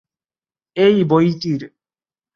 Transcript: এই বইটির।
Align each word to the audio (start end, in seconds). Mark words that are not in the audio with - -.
এই 0.77 0.95
বইটির। 1.03 1.61